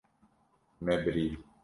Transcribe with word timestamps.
Me 0.83 0.95
birî. 1.03 1.25